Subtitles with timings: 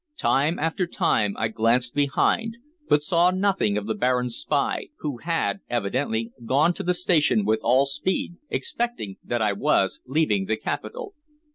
[0.17, 2.55] Time after time I glanced behind,
[2.89, 7.59] but saw nothing of the Baron's spy, who had evidently gone to the station with
[7.61, 11.13] all speed, expecting that I was leaving the capital.